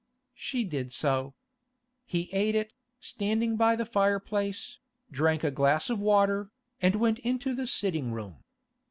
She 0.33 0.63
did 0.63 0.91
so. 0.91 1.35
He 2.07 2.27
ate 2.33 2.55
it, 2.55 2.73
standing 2.99 3.55
by 3.55 3.75
the 3.75 3.85
fireplace, 3.85 4.79
drank 5.11 5.43
a 5.43 5.51
glass 5.51 5.91
of 5.91 5.99
water, 5.99 6.49
and 6.81 6.95
went 6.95 7.19
into 7.19 7.53
the 7.53 7.67
sitting 7.67 8.11
room. 8.11 8.43